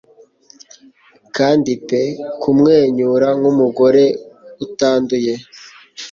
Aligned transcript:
Kandi 1.35 1.71
pe 1.87 2.01
kumwenyura 2.41 3.27
nkumugore 3.37 4.03
utanduye 4.65 5.33